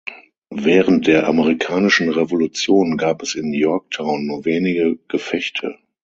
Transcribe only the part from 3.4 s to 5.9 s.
Yorktown nur wenige Gefechte.